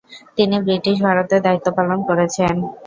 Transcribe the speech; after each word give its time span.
তিনি 0.37 0.55
ব্রিটিশ 0.65 0.97
ভারতে 1.07 1.35
দায়িত্বপালন 1.45 1.99
করেছেন। 2.09 2.55